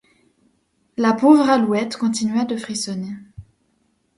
[0.97, 3.13] La pauvre Alouette continua de frissonner.